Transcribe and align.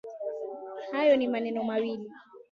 Hayo 0.91 1.17
ni 1.17 1.27
maneno 1.27 1.63
mawili 1.63 2.11